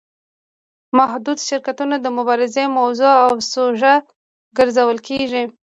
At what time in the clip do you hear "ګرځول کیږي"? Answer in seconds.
4.57-5.43